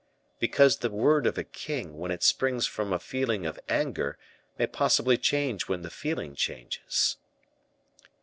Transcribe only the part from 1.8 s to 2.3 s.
when it